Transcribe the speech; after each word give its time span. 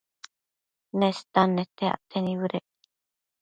Nestan 0.99 1.49
nete 1.55 1.85
acte 1.93 2.17
nibëdec 2.25 2.65